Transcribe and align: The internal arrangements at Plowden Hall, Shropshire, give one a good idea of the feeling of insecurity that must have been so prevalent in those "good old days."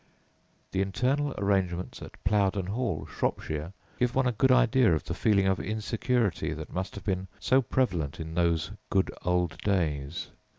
The 0.71 0.81
internal 0.81 1.35
arrangements 1.37 2.01
at 2.01 2.23
Plowden 2.23 2.65
Hall, 2.65 3.05
Shropshire, 3.05 3.71
give 3.99 4.15
one 4.15 4.25
a 4.25 4.31
good 4.31 4.51
idea 4.51 4.95
of 4.95 5.03
the 5.03 5.13
feeling 5.13 5.45
of 5.45 5.59
insecurity 5.59 6.53
that 6.53 6.73
must 6.73 6.95
have 6.95 7.03
been 7.03 7.27
so 7.39 7.61
prevalent 7.61 8.19
in 8.19 8.33
those 8.33 8.71
"good 8.89 9.11
old 9.23 9.59
days." 9.59 10.29